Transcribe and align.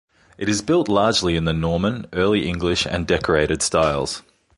It 0.39 0.49
is 0.49 0.63
built 0.63 0.89
largely 0.89 1.35
in 1.35 1.45
the 1.45 1.53
Norman, 1.53 2.07
Early 2.11 2.47
English 2.49 2.87
and 2.87 3.05
Decorated 3.05 3.61
styles. 3.61 4.23